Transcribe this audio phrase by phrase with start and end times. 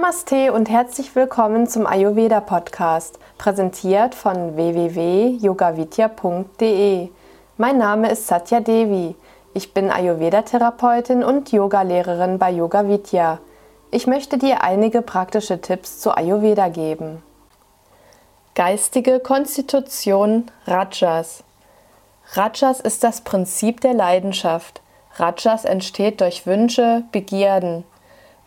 [0.00, 7.08] Namaste und herzlich willkommen zum Ayurveda Podcast, präsentiert von www.yogavidya.de.
[7.56, 9.16] Mein Name ist Satya Devi.
[9.54, 13.40] Ich bin Ayurveda-Therapeutin und Yogalehrerin bei Yoga Vidya.
[13.90, 17.20] Ich möchte dir einige praktische Tipps zu Ayurveda geben.
[18.54, 21.42] Geistige Konstitution Rajas.
[22.34, 24.80] Rajas ist das Prinzip der Leidenschaft.
[25.16, 27.82] Rajas entsteht durch Wünsche, Begierden.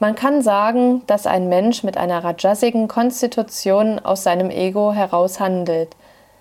[0.01, 5.95] Man kann sagen, dass ein Mensch mit einer rajasigen Konstitution aus seinem Ego heraus handelt.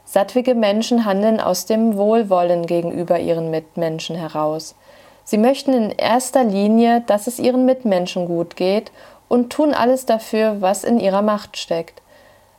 [0.06, 4.76] Sattwige Menschen handeln aus dem Wohlwollen gegenüber ihren Mitmenschen heraus.
[5.24, 8.92] Sie möchten in erster Linie, dass es ihren Mitmenschen gut geht
[9.28, 12.00] und tun alles dafür, was in ihrer Macht steckt.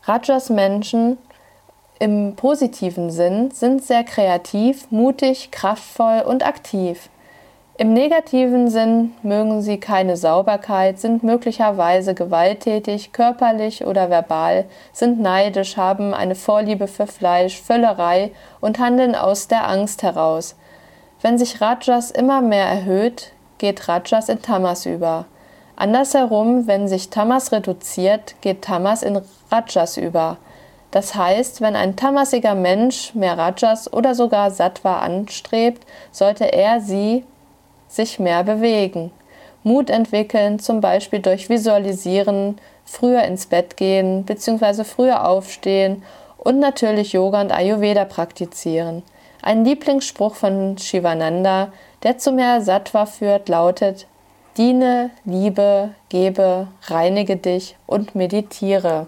[0.03, 1.17] Rajas Menschen
[1.97, 7.09] im positiven Sinn sind sehr kreativ, mutig, kraftvoll und aktiv.
[7.81, 15.77] Im negativen Sinn mögen sie keine Sauberkeit, sind möglicherweise gewalttätig, körperlich oder verbal, sind neidisch,
[15.77, 20.55] haben eine Vorliebe für Fleisch, Völlerei und handeln aus der Angst heraus.
[21.23, 25.25] Wenn sich Rajas immer mehr erhöht, geht Rajas in Tamas über.
[25.75, 30.37] Andersherum, wenn sich Tamas reduziert, geht Tamas in Rajas über.
[30.91, 37.25] Das heißt, wenn ein tamasiger Mensch mehr Rajas oder sogar Sattva anstrebt, sollte er sie
[37.91, 39.11] sich mehr bewegen.
[39.63, 44.83] Mut entwickeln, zum Beispiel durch Visualisieren, früher ins Bett gehen bzw.
[44.83, 46.03] früher aufstehen
[46.37, 49.03] und natürlich Yoga und Ayurveda praktizieren.
[49.43, 51.71] Ein Lieblingsspruch von Shivananda,
[52.03, 54.07] der zu mehr Sattva führt, lautet:
[54.57, 59.07] Diene, liebe, gebe, reinige dich und meditiere.